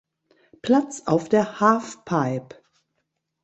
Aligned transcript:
Platz 0.63 1.03
auf 1.05 1.29
der 1.29 1.59
Halfpipe. 1.59 2.55